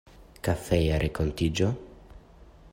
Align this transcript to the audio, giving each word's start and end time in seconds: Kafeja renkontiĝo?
Kafeja 0.47 0.97
renkontiĝo? 1.05 1.71